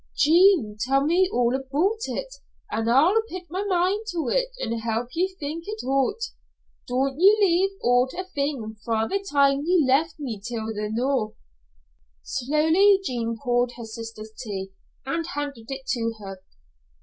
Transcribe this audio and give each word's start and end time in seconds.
"Jean, 0.17 0.77
tell 0.79 1.05
me 1.05 1.29
all 1.31 1.53
aboot 1.55 2.07
it, 2.07 2.33
an' 2.71 2.89
I'll 2.89 3.21
pit 3.29 3.43
my 3.51 3.63
mind 3.63 4.07
to 4.09 4.29
it 4.29 4.47
and 4.57 4.81
help 4.81 5.09
ye 5.13 5.27
think 5.39 5.65
it 5.67 5.83
oot. 5.85 6.23
Don't 6.87 7.19
ye 7.19 7.37
leave 7.39 7.79
oot 7.85 8.11
a 8.13 8.23
thing 8.31 8.77
fra' 8.83 9.05
the 9.07 9.23
time 9.31 9.61
ye 9.63 9.85
left 9.87 10.19
me 10.19 10.41
till 10.43 10.73
the 10.73 10.89
noo." 10.91 11.35
Slowly 12.23 12.99
Jean 13.03 13.37
poured 13.37 13.73
her 13.73 13.85
sister's 13.85 14.31
tea 14.35 14.71
and 15.05 15.27
handed 15.35 15.65
it 15.69 15.85
to 15.89 16.13
her. 16.17 16.41